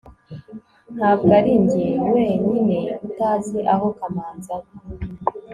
ntabwo 0.95 1.29
arinjye 1.39 1.85
wenyine 2.13 2.77
utazi 3.07 3.59
aho 3.73 3.87
kamanzi 3.97 4.49
aba 4.57 4.69